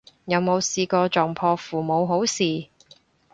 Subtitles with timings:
[0.25, 2.69] 有冇試過撞破父母好事